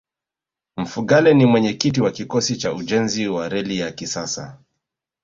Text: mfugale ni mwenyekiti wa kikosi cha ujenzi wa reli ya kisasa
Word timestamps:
mfugale 0.77 1.33
ni 1.33 1.45
mwenyekiti 1.45 2.01
wa 2.01 2.11
kikosi 2.11 2.57
cha 2.57 2.73
ujenzi 2.73 3.27
wa 3.27 3.49
reli 3.49 3.79
ya 3.79 3.91
kisasa 3.91 4.57